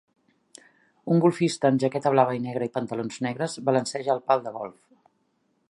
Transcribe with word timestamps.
Un 1.15 1.21
golfista 1.25 1.69
amb 1.69 1.83
jaqueta 1.83 2.13
blava 2.15 2.35
i 2.39 2.41
negra 2.47 2.69
i 2.69 2.73
pantalons 2.79 3.21
negres 3.27 3.59
balanceja 3.69 4.17
el 4.17 4.25
pal 4.31 4.45
de 4.49 4.55
golf. 4.57 4.81